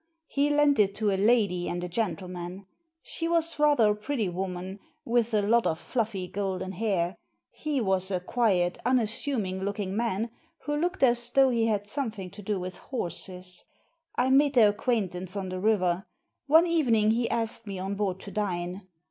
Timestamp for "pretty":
3.95-4.29